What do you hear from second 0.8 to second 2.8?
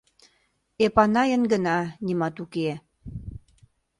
Эпанайын гына нимат уке.